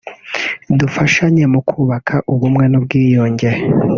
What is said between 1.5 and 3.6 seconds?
mu kubaka ubumwe n’ubwiyunge